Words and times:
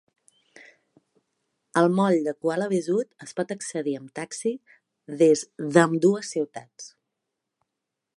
Al 1.81 1.89
moll 1.99 2.17
de 2.27 2.33
Kuala 2.45 2.69
Besut 2.71 3.13
es 3.25 3.35
pot 3.41 3.53
accedir 3.57 3.93
amb 3.99 4.09
taxi 4.21 4.55
des 5.23 5.45
d'ambdues 5.77 6.33
ciutats. 6.37 6.89